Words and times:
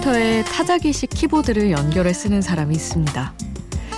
컴퓨터에 0.00 0.44
타자기식 0.44 1.10
키보드를 1.10 1.70
연결해 1.70 2.12
쓰는 2.12 2.42
사람이 2.42 2.74
있습니다. 2.74 3.34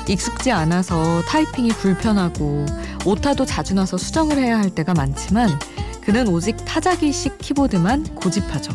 익숙지 0.09 0.51
않아서 0.51 1.23
타이핑이 1.23 1.71
불편하고 1.71 2.67
오타도 3.05 3.45
자주 3.45 3.75
나서 3.75 3.97
수정을 3.97 4.39
해야 4.39 4.59
할 4.59 4.71
때가 4.71 4.95
많지만 4.95 5.59
그는 6.05 6.29
오직 6.29 6.57
타자기식 6.65 7.39
키보드만 7.39 8.15
고집하죠. 8.15 8.73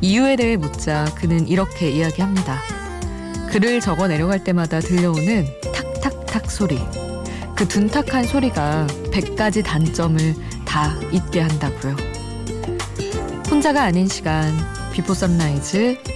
이유에 0.00 0.36
대해 0.36 0.56
묻자 0.56 1.06
그는 1.16 1.46
이렇게 1.48 1.90
이야기합니다. 1.90 2.60
글을 3.50 3.80
적어 3.80 4.08
내려갈 4.08 4.42
때마다 4.42 4.80
들려오는 4.80 5.46
탁탁탁 5.74 6.50
소리. 6.50 6.78
그 7.56 7.66
둔탁한 7.66 8.24
소리가 8.24 8.86
100가지 9.12 9.64
단점을 9.64 10.34
다 10.64 10.92
잊게 11.12 11.40
한다고요. 11.40 11.96
혼자가 13.48 13.82
아닌 13.82 14.08
시간 14.08 14.52
비포 14.92 15.14
선라이즈 15.14 16.15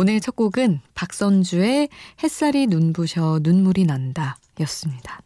오늘 0.00 0.18
첫 0.18 0.34
곡은 0.34 0.80
박선주의 0.94 1.90
햇살이 2.22 2.66
눈부셔 2.68 3.40
눈물이 3.42 3.84
난다 3.84 4.38
였습니다. 4.60 5.20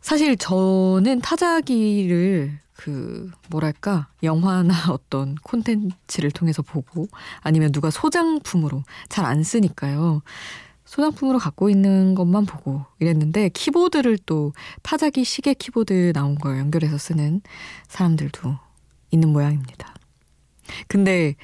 사실 0.00 0.36
저는 0.36 1.20
타자기를 1.20 2.60
그 2.74 3.28
뭐랄까 3.50 4.06
영화나 4.22 4.72
어떤 4.94 5.34
콘텐츠를 5.34 6.30
통해서 6.30 6.62
보고 6.62 7.08
아니면 7.40 7.72
누가 7.72 7.90
소장품으로 7.90 8.84
잘 9.08 9.24
안 9.26 9.42
쓰니까요. 9.42 10.22
소장품으로 10.84 11.40
갖고 11.40 11.70
있는 11.70 12.14
것만 12.14 12.46
보고 12.46 12.84
이랬는데 13.00 13.48
키보드를 13.48 14.18
또 14.26 14.52
타자기식의 14.82 15.54
키보드 15.54 16.12
나온 16.14 16.36
걸 16.36 16.56
연결해서 16.58 16.98
쓰는 16.98 17.40
사람들도 17.88 18.56
있는 19.10 19.30
모양입니다. 19.30 19.92
근데 20.86 21.34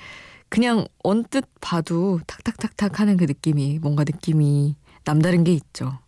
그냥 0.54 0.86
언뜻 1.02 1.44
봐도 1.60 2.20
탁탁탁탁 2.28 3.00
하는 3.00 3.16
그 3.16 3.24
느낌이 3.24 3.80
뭔가 3.82 4.04
느낌이 4.04 4.76
남다른 5.02 5.42
게 5.42 5.52
있죠. 5.52 5.98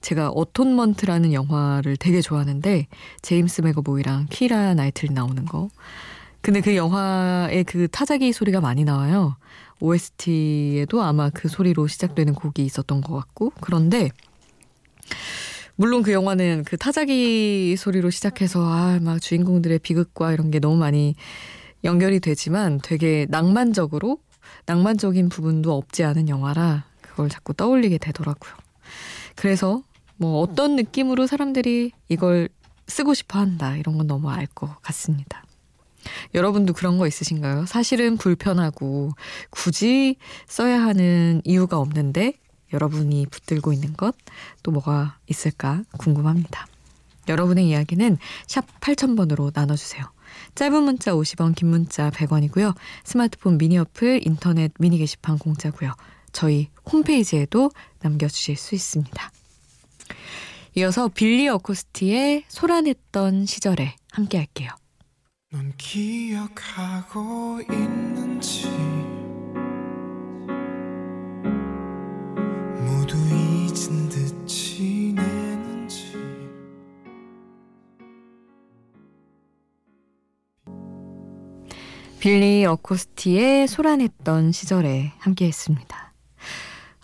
제가 0.00 0.30
Atonement라는 0.30 1.32
영화를 1.32 1.96
되게 1.96 2.20
좋아하는데 2.20 2.88
제임스 3.22 3.60
맥어보이랑 3.60 4.26
키이라 4.30 4.74
나이틀리 4.74 5.10
나오는 5.14 5.44
거. 5.44 5.68
근데 6.40 6.60
그 6.60 6.74
영화에 6.74 7.62
그 7.62 7.86
타자기 7.86 8.32
소리가 8.32 8.60
많이 8.60 8.82
나와요. 8.82 9.36
OST에도 9.78 11.00
아마 11.04 11.30
그 11.30 11.46
소리로 11.46 11.86
시작되는 11.86 12.34
곡이 12.34 12.64
있었던 12.64 13.00
것 13.00 13.14
같고. 13.14 13.52
그런데 13.60 14.10
물론 15.76 16.02
그 16.02 16.10
영화는 16.10 16.64
그 16.64 16.76
타자기 16.76 17.76
소리로 17.76 18.10
시작해서 18.10 18.64
아, 18.64 18.98
막 19.00 19.22
주인공들의 19.22 19.78
비극과 19.78 20.32
이런 20.32 20.50
게 20.50 20.58
너무 20.58 20.78
많이 20.78 21.14
연결이 21.84 22.20
되지만 22.20 22.80
되게 22.82 23.26
낭만적으로 23.28 24.18
낭만적인 24.66 25.28
부분도 25.28 25.76
없지 25.76 26.04
않은 26.04 26.28
영화라 26.28 26.84
그걸 27.00 27.28
자꾸 27.28 27.54
떠올리게 27.54 27.98
되더라고요. 27.98 28.52
그래서 29.36 29.82
뭐 30.16 30.40
어떤 30.40 30.76
느낌으로 30.76 31.26
사람들이 31.26 31.92
이걸 32.08 32.48
쓰고 32.86 33.14
싶어 33.14 33.38
한다 33.38 33.76
이런 33.76 33.96
건 33.98 34.06
너무 34.06 34.30
알 34.30 34.46
것 34.46 34.80
같습니다. 34.82 35.44
여러분도 36.34 36.72
그런 36.72 36.98
거 36.98 37.06
있으신가요? 37.06 37.66
사실은 37.66 38.16
불편하고 38.16 39.12
굳이 39.50 40.16
써야 40.46 40.82
하는 40.82 41.40
이유가 41.44 41.78
없는데 41.78 42.34
여러분이 42.72 43.26
붙들고 43.30 43.72
있는 43.72 43.94
것 43.94 44.14
또 44.62 44.70
뭐가 44.70 45.18
있을까 45.28 45.82
궁금합니다. 45.98 46.66
여러분의 47.28 47.68
이야기는 47.68 48.18
샵 48.46 48.66
8000번으로 48.80 49.52
나눠주세요. 49.54 50.04
짧은 50.54 50.82
문자 50.82 51.12
50원, 51.12 51.54
긴 51.54 51.68
문자 51.68 52.10
100원이고요. 52.10 52.74
스마트폰 53.04 53.58
미니 53.58 53.78
어플, 53.78 54.26
인터넷 54.26 54.72
미니 54.78 54.98
게시판 54.98 55.38
공짜고요. 55.38 55.92
저희 56.32 56.68
홈페이지에도 56.90 57.70
남겨주실 58.00 58.56
수 58.56 58.74
있습니다. 58.74 59.32
이어서 60.74 61.08
빌리 61.08 61.48
어코스티의 61.48 62.44
소란했던 62.48 63.46
시절에 63.46 63.94
함께 64.10 64.38
할게요. 64.38 64.70
넌 65.50 65.72
기억하고 65.76 67.60
있는지 67.70 68.91
빌리 82.26 82.64
어코스티의 82.64 83.66
소란했던 83.66 84.52
시절에 84.52 85.12
함께 85.18 85.48
했습니다. 85.48 86.12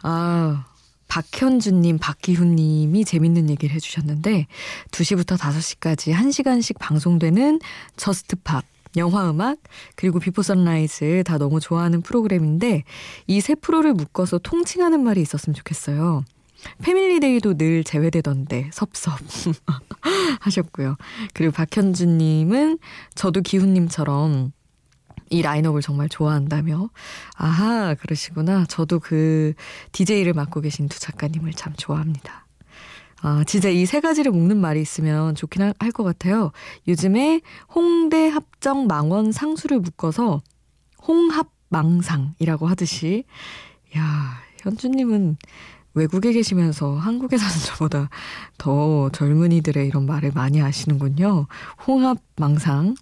아, 0.04 0.64
박현주님, 1.08 1.98
박기훈님이 1.98 3.04
재밌는 3.04 3.50
얘기를 3.50 3.74
해주셨는데, 3.74 4.46
2시부터 4.92 5.36
5시까지 5.36 6.14
1시간씩 6.14 6.78
방송되는 6.78 7.58
Just 7.96 8.30
Pop, 8.30 8.64
영화음악, 8.96 9.58
그리고 9.96 10.20
Before 10.20 10.42
Sunrise 10.42 11.24
다 11.26 11.36
너무 11.36 11.58
좋아하는 11.58 12.00
프로그램인데, 12.00 12.84
이 13.26 13.40
세 13.40 13.56
프로를 13.56 13.94
묶어서 13.94 14.38
통칭하는 14.38 15.02
말이 15.02 15.20
있었으면 15.20 15.52
좋겠어요. 15.56 16.22
Family 16.82 17.22
Day도 17.22 17.54
늘 17.56 17.82
제외되던데 17.82 18.70
섭섭 18.72 19.18
하셨고요. 20.42 20.96
그리고 21.34 21.52
박현주님은 21.52 22.78
저도 23.16 23.40
기훈님처럼 23.40 24.52
이 25.30 25.42
라인업을 25.42 25.82
정말 25.82 26.08
좋아한다며. 26.08 26.90
아하, 27.36 27.94
그러시구나. 27.94 28.64
저도 28.66 28.98
그 29.00 29.54
DJ를 29.92 30.32
맡고 30.32 30.60
계신 30.60 30.88
두 30.88 30.98
작가님을 31.00 31.52
참 31.52 31.72
좋아합니다. 31.76 32.46
아, 33.20 33.42
진짜 33.46 33.68
이 33.68 33.84
세 33.84 34.00
가지를 34.00 34.30
묶는 34.32 34.58
말이 34.60 34.80
있으면 34.80 35.34
좋긴 35.34 35.62
할 35.62 35.92
것 35.92 36.04
같아요. 36.04 36.52
요즘에 36.86 37.40
홍대 37.74 38.28
합정 38.28 38.86
망원 38.86 39.32
상수를 39.32 39.80
묶어서 39.80 40.40
홍합망상이라고 41.06 42.66
하듯이. 42.68 43.24
야, 43.96 44.38
현주님은 44.62 45.36
외국에 45.94 46.32
계시면서 46.32 46.96
한국에 46.96 47.38
사는 47.38 47.52
저보다 47.66 48.08
더 48.58 49.08
젊은이들의 49.10 49.86
이런 49.86 50.06
말을 50.06 50.30
많이 50.34 50.60
하시는군요. 50.60 51.46
홍합망상. 51.86 52.94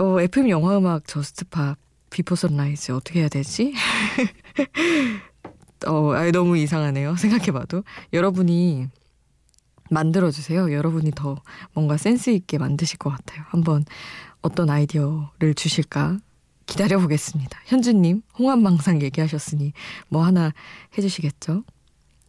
어, 0.00 0.18
FM 0.18 0.48
영화 0.48 0.78
음악 0.78 1.06
Just 1.06 1.44
Pop 1.50 1.76
Before 2.08 2.34
Sunrise 2.34 2.92
어떻게 2.92 3.20
해야 3.20 3.28
되지? 3.28 3.74
어, 5.86 6.12
아 6.12 6.30
너무 6.30 6.56
이상하네요. 6.56 7.16
생각해봐도. 7.16 7.84
여러분이 8.14 8.88
만들어주세요. 9.90 10.72
여러분이 10.72 11.10
더 11.14 11.36
뭔가 11.74 11.98
센스 11.98 12.30
있게 12.30 12.56
만드실 12.56 12.98
것 12.98 13.10
같아요. 13.10 13.44
한번 13.48 13.84
어떤 14.40 14.70
아이디어를 14.70 15.52
주실까 15.54 16.16
기다려보겠습니다. 16.64 17.60
현주님, 17.66 18.22
홍합망상 18.38 19.02
얘기하셨으니 19.02 19.74
뭐 20.08 20.24
하나 20.24 20.54
해주시겠죠? 20.96 21.62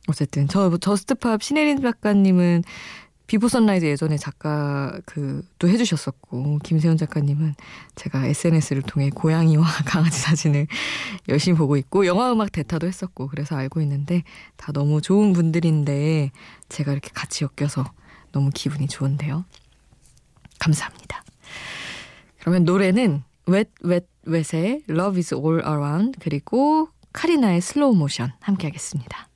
어쨌든 0.10 0.50
저 0.50 0.78
Just 0.78 1.14
Pop 1.14 1.42
신혜린 1.42 1.82
작가님은 1.82 2.64
Before 3.28 3.48
Sunrise 3.48 3.86
예전에 3.86 4.18
작가 4.18 5.00
그또 5.06 5.70
해주셨었고 5.70 6.60
김세현 6.64 6.98
작가님은 6.98 7.56
제가 7.96 8.26
SNS를 8.26 8.82
통해 8.82 9.10
고양이와 9.10 9.64
강아지 9.86 10.20
사진을 10.20 10.68
열심히 11.30 11.58
보고 11.58 11.78
있고 11.78 12.06
영화 12.06 12.32
음악 12.32 12.52
대타도 12.52 12.88
했었고 12.88 13.28
그래서 13.28 13.56
알고 13.56 13.80
있는데 13.82 14.24
다 14.58 14.72
너무 14.74 15.02
좋은 15.02 15.32
분들인데 15.34 16.32
제가 16.68 16.92
이렇게 16.92 17.10
같이 17.14 17.46
엮여서 17.46 17.86
너무 18.32 18.50
기분이 18.54 18.88
좋은데요. 18.88 19.46
감사합니다. 20.60 21.24
그러면 22.40 22.66
노래는 22.66 23.24
웻, 23.46 23.70
웻, 23.84 24.06
웻의 24.26 24.84
Love 24.90 25.18
is 25.20 25.34
all 25.34 25.62
around 25.66 26.20
그리고 26.20 26.90
카리나의 27.14 27.62
Slow 27.62 27.96
Motion 27.96 28.34
함께 28.40 28.68
하겠습니다. 28.68 29.31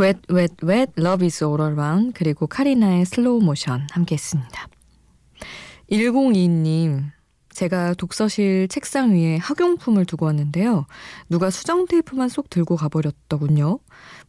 Wet 0.00 0.20
Wet 0.32 0.54
Wet 0.64 0.92
Love 0.98 1.26
is 1.26 1.44
All 1.44 1.60
Around 1.60 2.12
그리고 2.14 2.46
카리나의 2.46 3.04
Slow 3.04 3.40
Motion 3.40 3.86
함께 3.90 4.14
했습니다. 4.14 4.68
1022님 5.90 7.10
제가 7.52 7.94
독서실 7.94 8.68
책상 8.68 9.12
위에 9.12 9.36
학용품을 9.36 10.04
두고 10.06 10.26
왔는데요. 10.26 10.86
누가 11.28 11.50
수정 11.50 11.86
테이프만 11.86 12.28
쏙 12.28 12.48
들고 12.48 12.76
가버렸더군요. 12.76 13.80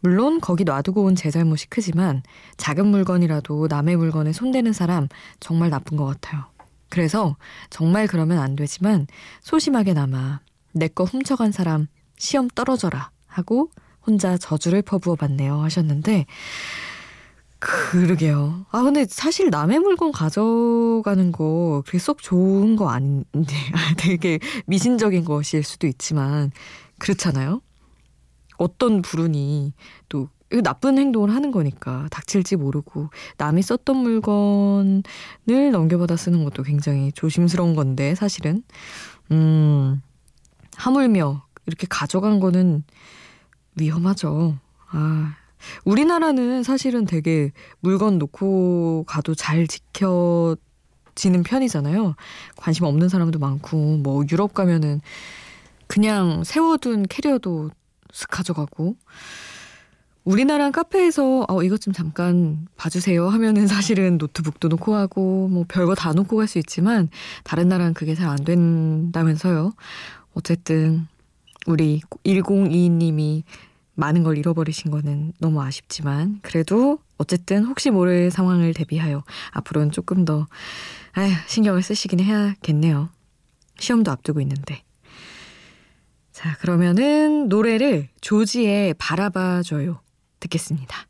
물론 0.01 0.41
거기 0.41 0.63
놔두고 0.63 1.03
온 1.03 1.15
제 1.15 1.29
잘못이 1.29 1.67
크지만 1.69 2.23
작은 2.57 2.87
물건이라도 2.87 3.67
남의 3.69 3.95
물건에 3.97 4.33
손대는 4.33 4.73
사람 4.73 5.07
정말 5.39 5.69
나쁜 5.69 5.97
것 5.97 6.05
같아요. 6.05 6.45
그래서 6.89 7.37
정말 7.69 8.07
그러면 8.07 8.39
안 8.39 8.55
되지만 8.55 9.07
소심하게나마 9.41 10.41
내거 10.73 11.03
훔쳐간 11.05 11.51
사람 11.51 11.87
시험 12.17 12.49
떨어져라 12.49 13.11
하고 13.27 13.69
혼자 14.05 14.37
저주를 14.37 14.81
퍼부어 14.81 15.15
봤네요 15.15 15.57
하셨는데 15.57 16.25
그러게요. 17.61 18.65
아 18.71 18.81
근데 18.81 19.05
사실 19.07 19.51
남의 19.51 19.79
물건 19.79 20.11
가져가는 20.11 21.31
거 21.31 21.83
그게 21.85 21.99
쏙 21.99 22.17
좋은 22.19 22.75
거 22.75 22.89
아닌데 22.89 23.25
되게 23.97 24.39
미신적인 24.65 25.23
것일 25.23 25.63
수도 25.63 25.85
있지만 25.85 26.51
그렇잖아요. 26.97 27.61
어떤 28.57 29.03
불운이 29.03 29.73
또 30.09 30.29
나쁜 30.63 30.97
행동을 30.97 31.33
하는 31.33 31.51
거니까 31.51 32.07
닥칠지 32.09 32.55
모르고 32.55 33.09
남이 33.37 33.61
썼던 33.61 33.95
물건을 33.95 35.03
넘겨받아 35.71 36.15
쓰는 36.15 36.43
것도 36.43 36.63
굉장히 36.63 37.11
조심스러운 37.11 37.75
건데 37.75 38.15
사실은 38.15 38.63
음 39.31 40.01
하물며 40.75 41.45
이렇게 41.67 41.85
가져간 41.87 42.39
거는 42.39 42.83
위험하죠. 43.81 44.57
아 44.91 45.35
우리나라는 45.85 46.63
사실은 46.63 47.05
되게 47.05 47.51
물건 47.81 48.17
놓고 48.17 49.05
가도 49.07 49.35
잘 49.35 49.67
지켜지는 49.67 51.43
편이잖아요. 51.45 52.15
관심 52.57 52.85
없는 52.85 53.09
사람도 53.09 53.39
많고, 53.39 53.97
뭐 53.97 54.23
유럽 54.31 54.53
가면은 54.53 55.01
그냥 55.87 56.43
세워둔 56.43 57.05
캐리어도 57.07 57.69
쓱 58.11 58.29
가져가고, 58.31 58.95
우리나라 60.23 60.69
카페에서 60.71 61.45
어, 61.49 61.63
이것 61.63 61.81
좀 61.81 61.93
잠깐 61.93 62.67
봐주세요 62.77 63.27
하면은 63.29 63.65
사실은 63.67 64.19
노트북도 64.19 64.67
놓고 64.67 64.93
하고 64.95 65.47
뭐 65.47 65.65
별거 65.67 65.95
다 65.95 66.13
놓고 66.13 66.37
갈 66.37 66.47
수 66.47 66.59
있지만 66.59 67.09
다른 67.43 67.67
나라는 67.69 67.93
그게 67.95 68.13
잘 68.13 68.29
안 68.29 68.37
된다면서요. 68.43 69.73
어쨌든 70.35 71.07
우리 71.65 72.01
1022님이 72.23 73.43
많은 74.01 74.23
걸 74.23 74.37
잃어버리신 74.37 74.89
거는 74.89 75.33
너무 75.39 75.61
아쉽지만 75.61 76.39
그래도 76.41 76.97
어쨌든 77.17 77.65
혹시 77.65 77.91
모를 77.91 78.31
상황을 78.31 78.73
대비하여 78.73 79.23
앞으로는 79.51 79.91
조금 79.91 80.25
더 80.25 80.47
아휴, 81.13 81.31
신경을 81.47 81.83
쓰시긴 81.83 82.19
해야겠네요. 82.19 83.09
시험도 83.77 84.11
앞두고 84.11 84.41
있는데. 84.41 84.83
자, 86.31 86.57
그러면은 86.57 87.47
노래를 87.47 88.09
조지의 88.21 88.95
바라봐줘요. 88.95 90.01
듣겠습니다. 90.39 91.05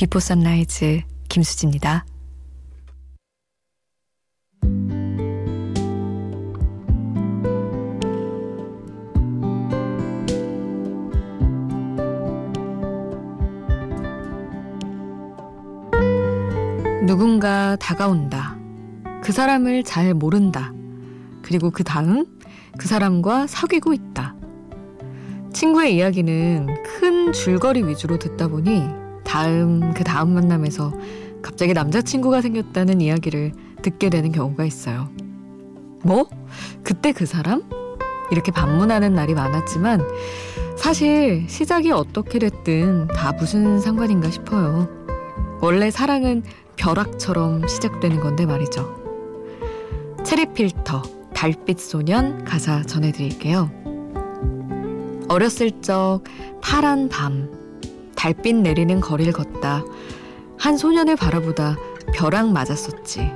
Before 0.00 0.18
Sunrise 0.18 1.02
김수지입니다. 1.28 2.06
누군가 17.06 17.76
다가온다. 17.76 18.56
그 19.22 19.32
사람을 19.32 19.84
잘 19.84 20.14
모른다. 20.14 20.72
그리고 21.42 21.70
그 21.70 21.84
다음 21.84 22.24
그 22.78 22.88
사람과 22.88 23.46
사귀고 23.46 23.92
있다. 23.92 24.34
친구의 25.52 25.94
이야기는 25.96 26.84
큰 26.84 27.34
줄거리 27.34 27.86
위주로 27.86 28.18
듣다 28.18 28.48
보니 28.48 28.99
다음 29.30 29.94
그 29.94 30.02
다음 30.02 30.34
만남에서 30.34 30.92
갑자기 31.40 31.72
남자친구가 31.72 32.40
생겼다는 32.40 33.00
이야기를 33.00 33.52
듣게 33.80 34.10
되는 34.10 34.32
경우가 34.32 34.64
있어요. 34.64 35.08
뭐? 36.02 36.28
그때 36.82 37.12
그 37.12 37.26
사람? 37.26 37.62
이렇게 38.32 38.50
반문하는 38.50 39.14
날이 39.14 39.34
많았지만 39.34 40.02
사실 40.76 41.46
시작이 41.48 41.92
어떻게 41.92 42.40
됐든 42.40 43.06
다 43.14 43.30
무슨 43.30 43.78
상관인가 43.78 44.32
싶어요. 44.32 44.88
원래 45.60 45.92
사랑은 45.92 46.42
벼락처럼 46.74 47.68
시작되는 47.68 48.18
건데 48.18 48.46
말이죠. 48.46 48.96
체리 50.24 50.52
필터, 50.52 51.02
달빛 51.34 51.78
소년 51.78 52.44
가사 52.44 52.82
전해드릴게요. 52.82 53.70
어렸을 55.28 55.70
적 55.82 56.22
파란 56.60 57.08
밤 57.08 57.59
달빛 58.20 58.54
내리는 58.56 59.00
거리를 59.00 59.32
걷다 59.32 59.82
한 60.58 60.76
소년을 60.76 61.16
바라보다 61.16 61.78
벼락 62.12 62.52
맞았었지. 62.52 63.32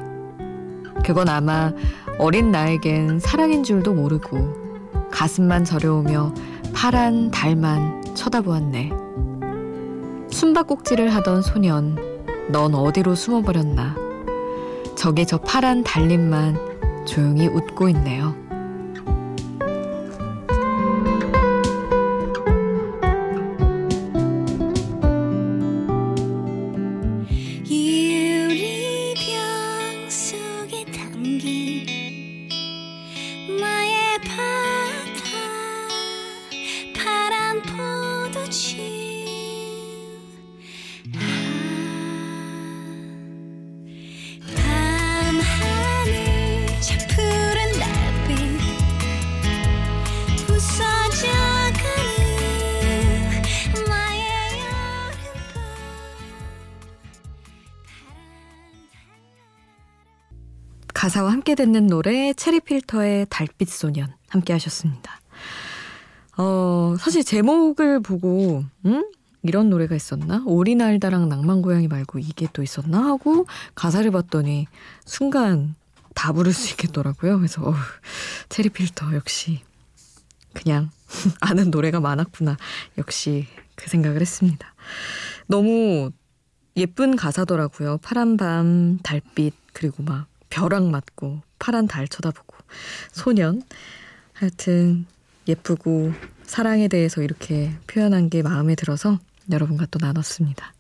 그건 1.07 1.31
아마 1.31 1.73
어린 2.19 2.51
나에겐 2.51 3.19
사랑인 3.19 3.65
줄도 3.65 3.95
모르고 3.95 5.09
가슴만 5.11 5.65
저려오며 5.65 6.35
파란 6.75 7.31
달만 7.31 8.05
쳐다보았네. 8.15 8.91
숨바꼭질을 10.31 11.15
하던 11.15 11.41
소년, 11.41 11.97
넌 12.51 12.75
어디로 12.75 13.15
숨어버렸나. 13.15 13.97
저기 14.97 15.25
저 15.25 15.39
파란 15.39 15.83
달림만 15.83 17.07
조용히 17.07 17.47
웃고 17.47 17.89
있네요. 17.89 18.35
가사와 61.15 61.31
함께 61.31 61.55
듣는 61.55 61.87
노래 61.87 62.33
체리필터의 62.33 63.27
달빛 63.31 63.69
소년 63.69 64.13
함께 64.29 64.53
하셨습니다. 64.53 65.21
어, 66.37 66.97
사실 66.99 67.23
제목을 67.23 68.01
보고 68.01 68.65
음? 68.85 69.09
이런 69.43 69.71
노래가 69.71 69.95
있었나? 69.95 70.43
오리날다랑 70.45 71.29
낭만고양이 71.29 71.87
말고 71.87 72.19
이게 72.19 72.49
또 72.53 72.65
있었나? 72.65 73.05
하고 73.05 73.47
가사를 73.77 74.11
봤더니 74.11 74.67
순간 75.05 75.77
다 76.17 76.33
부를 76.33 76.53
수 76.53 76.73
있겠더라고요. 76.73 77.39
그래서 77.39 77.63
어, 77.63 77.75
체리 78.49 78.71
필터 78.71 79.15
역시 79.15 79.63
그냥 80.53 80.91
아는 81.41 81.71
노래가 81.71 82.01
많았구나. 82.01 82.57
역시 82.99 83.47
그 83.77 83.89
생각을 83.89 84.21
했습니다. 84.21 84.75
너무 85.47 86.11
예쁜 86.77 87.15
가사더라고요. 87.15 87.99
파란 87.99 88.37
밤, 88.37 88.99
달빛, 89.05 89.55
그리고 89.73 90.03
막 90.03 90.27
벼락 90.55 90.89
맞고 90.89 91.41
파란 91.59 91.89
달 91.89 92.07
쳐다보고 92.07 92.57
소년. 93.11 93.63
하여튼 94.35 95.05
예쁘고 95.49 96.13
사랑에 96.45 96.87
대해서 96.87 97.23
이렇게 97.23 97.73
표현한 97.89 98.31
게 98.31 98.43
마음에 98.43 98.77
들어서 98.77 99.19
여러분과 99.51 99.87
또 99.91 99.99
나눴습니다. 100.01 100.73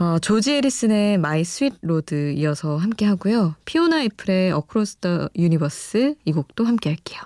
어, 0.00 0.18
조지 0.20 0.52
해리슨의 0.52 1.16
My 1.16 1.44
Sweet 1.44 1.74
Lord 1.80 2.32
이어서 2.32 2.76
함께 2.76 3.06
하고요. 3.06 3.54
피오나 3.64 4.02
애플의 4.02 4.52
Across 4.52 4.96
the 4.96 5.28
Universe 5.34 6.16
이 6.26 6.32
곡도 6.32 6.66
함께 6.66 6.90
할게요. 6.90 7.20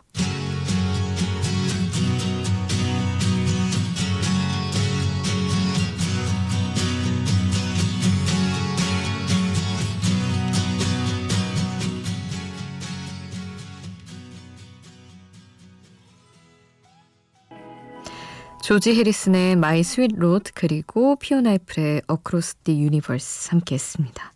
조지 18.73 18.95
해리슨의 18.95 19.57
My 19.57 19.83
Sweet 19.83 20.12
Lord 20.17 20.53
그리고 20.55 21.17
피오나 21.17 21.52
애플의 21.53 22.01
Across 22.07 22.55
the 22.65 22.81
Universe 22.81 23.51
함께 23.50 23.75
했습니다. 23.75 24.33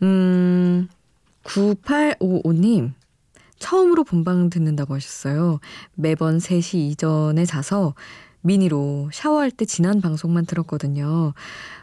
음, 0.00 0.88
9855님. 1.44 2.94
처음으로 3.58 4.04
본방 4.04 4.48
듣는다고 4.48 4.94
하셨어요. 4.94 5.60
매번 5.96 6.38
3시 6.38 6.76
이전에 6.76 7.44
자서 7.44 7.94
미니로 8.40 9.10
샤워할 9.12 9.50
때 9.50 9.66
지난 9.66 10.00
방송만 10.00 10.46
들었거든요. 10.46 11.34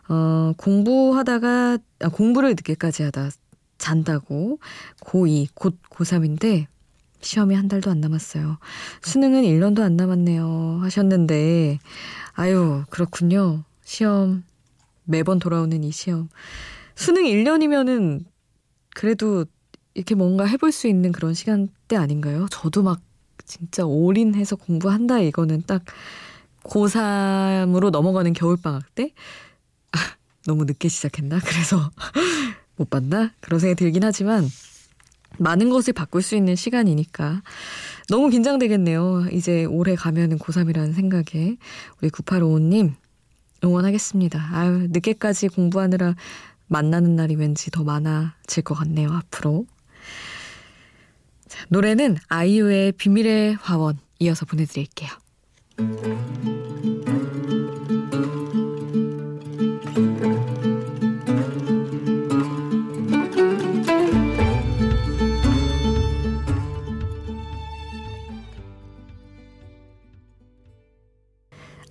어, 0.09 0.53
공부하다가, 0.57 1.77
아, 1.99 2.09
공부를 2.09 2.49
늦게까지 2.55 3.03
하다 3.03 3.29
잔다고 3.77 4.57
고2, 5.01 5.49
곧 5.53 5.77
고3인데 5.91 6.65
시험이 7.23 7.55
한 7.55 7.67
달도 7.67 7.89
안 7.89 7.99
남았어요. 8.01 8.57
수능은 9.01 9.43
1년도 9.43 9.81
안 9.81 9.95
남았네요. 9.95 10.79
하셨는데, 10.81 11.79
아유, 12.33 12.83
그렇군요. 12.89 13.63
시험, 13.83 14.43
매번 15.05 15.39
돌아오는 15.39 15.83
이 15.83 15.91
시험. 15.91 16.29
수능 16.95 17.23
1년이면은 17.23 18.25
그래도 18.95 19.45
이렇게 19.93 20.15
뭔가 20.15 20.45
해볼 20.45 20.71
수 20.71 20.87
있는 20.87 21.11
그런 21.11 21.33
시간대 21.33 21.95
아닌가요? 21.95 22.47
저도 22.51 22.83
막 22.83 23.01
진짜 23.45 23.85
올인해서 23.85 24.55
공부한다 24.55 25.19
이거는 25.19 25.63
딱 25.67 25.83
고3으로 26.63 27.89
넘어가는 27.89 28.31
겨울방학 28.33 28.95
때? 28.95 29.13
아, 29.91 29.97
너무 30.45 30.65
늦게 30.65 30.87
시작했나? 30.87 31.39
그래서 31.39 31.91
못 32.77 32.89
봤나? 32.89 33.31
그런 33.41 33.59
생각이 33.59 33.77
들긴 33.77 34.03
하지만 34.03 34.47
많은 35.39 35.69
것을 35.69 35.93
바꿀 35.93 36.21
수 36.21 36.35
있는 36.35 36.55
시간이니까 36.55 37.41
너무 38.09 38.29
긴장되겠네요. 38.29 39.27
이제 39.31 39.65
올해 39.65 39.95
가면은 39.95 40.37
고3이라는 40.37 40.93
생각에 40.93 41.57
우리 42.01 42.09
9855님 42.09 42.93
응원하겠습니다. 43.63 44.49
아유, 44.51 44.87
늦게까지 44.91 45.47
공부하느라 45.49 46.15
만나는 46.67 47.15
날이 47.15 47.35
왠지 47.35 47.71
더 47.71 47.83
많아질 47.83 48.63
것 48.63 48.75
같네요, 48.75 49.09
앞으로. 49.11 49.65
자, 51.47 51.65
노래는 51.69 52.17
아이유의 52.27 52.93
비밀의 52.93 53.57
화원 53.61 53.97
이어서 54.19 54.45
보내드릴게요. 54.45 55.09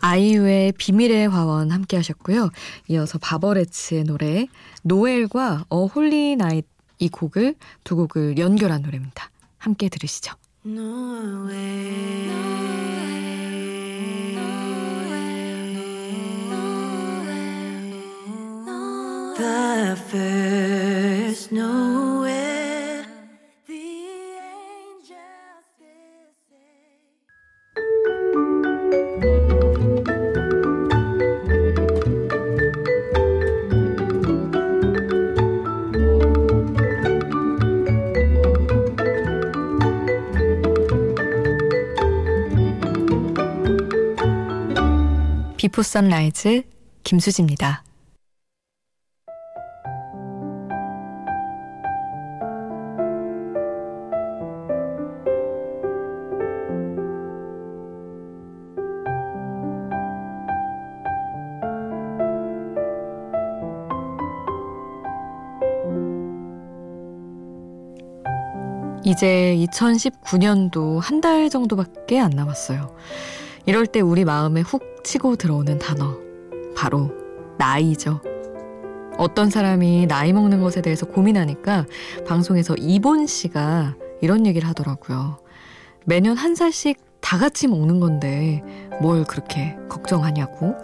아이유의 0.03 0.73
비밀의 0.73 1.29
화원 1.29 1.71
함께 1.71 1.97
하셨고요. 1.97 2.51
이어서 2.89 3.19
바버레츠의 3.19 4.05
노래 4.05 4.49
노엘과 4.83 5.67
O 5.71 5.87
Holy 5.87 6.37
Night 6.37 6.67
이 6.99 7.09
곡을 7.09 7.55
두 7.85 7.97
곡을 7.97 8.37
연결한 8.39 8.83
노래입니다. 8.83 9.31
함께 9.59 9.89
들으시죠. 9.89 10.35
The 19.35 19.97
first 19.97 21.53
Noel 21.53 22.02
비포 45.73 45.83
선라이즈 45.83 46.65
김수지입니다. 47.03 47.83
이제 69.05 69.57
2019년도 69.59 71.01
한 71.01 71.23
달 71.23 71.49
정도밖에 71.49 72.21
안 72.21 72.31
남았어요. 72.31 72.95
이럴 73.65 73.87
때 73.87 74.01
우리 74.01 74.25
마음에 74.25 74.61
훅 74.61 75.05
치고 75.05 75.37
들어오는 75.37 75.79
단어. 75.79 76.19
바로 76.77 77.13
나이죠. 77.59 78.21
어떤 79.19 79.51
사람이 79.51 80.07
나이 80.07 80.33
먹는 80.33 80.61
것에 80.61 80.81
대해서 80.81 81.07
고민하니까 81.07 81.87
방송에서 82.27 82.75
이본 82.77 83.27
씨가 83.27 83.95
이런 84.21 84.47
얘기를 84.47 84.69
하더라고요. 84.69 85.39
매년 86.05 86.37
한 86.37 86.55
살씩 86.55 86.99
다 87.21 87.39
같이 87.39 87.69
먹는 87.69 88.01
건데 88.01 88.65
뭘 89.01 89.25
그렇게 89.25 89.77
걱정하냐고. 89.89 90.75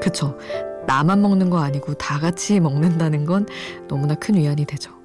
그쵸. 0.00 0.38
나만 0.86 1.20
먹는 1.20 1.50
거 1.50 1.58
아니고 1.58 1.94
다 1.94 2.18
같이 2.18 2.60
먹는다는 2.60 3.24
건 3.24 3.46
너무나 3.88 4.14
큰 4.14 4.36
위안이 4.36 4.64
되죠. 4.66 5.01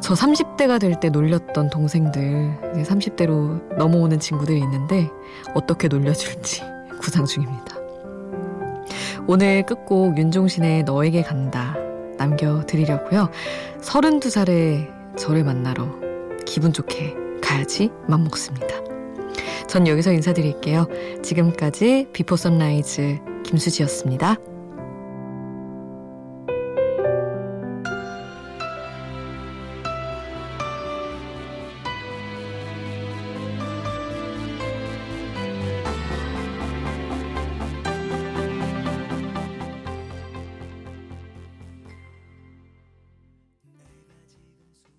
저 0.00 0.14
30대가 0.14 0.80
될 0.80 0.98
때 1.00 1.10
놀렸던 1.10 1.70
동생들, 1.70 2.82
30대로 2.84 3.76
넘어오는 3.76 4.18
친구들이 4.18 4.58
있는데 4.60 5.08
어떻게 5.54 5.88
놀려줄지 5.88 6.62
구상 7.00 7.24
중입니다. 7.24 7.76
오늘 9.26 9.64
끝곡 9.66 10.16
윤종신의 10.16 10.84
너에게 10.84 11.22
간다 11.22 11.76
남겨드리려고요. 12.16 13.28
32살에 13.80 15.16
저를 15.16 15.44
만나러 15.44 15.86
기분 16.46 16.72
좋게 16.72 17.14
가야지 17.42 17.90
맘먹습니다. 18.08 18.66
전 19.66 19.86
여기서 19.86 20.12
인사드릴게요. 20.12 20.86
지금까지 21.22 22.08
Before 22.12 22.36
Sunrise 22.36 23.18
김수지였습니다. 23.44 24.36